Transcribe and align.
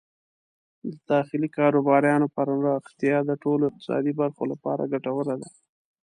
د 0.89 0.93
داخلي 1.11 1.49
کاروبارونو 1.57 2.25
پراختیا 2.35 3.17
د 3.25 3.31
ټولو 3.43 3.63
اقتصادي 3.69 4.13
برخو 4.21 4.43
لپاره 4.51 4.89
ګټوره 4.93 5.35
ده. 5.41 5.49